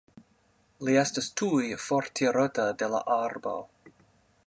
[0.87, 3.57] Li estas tuj fortirota de la arbo.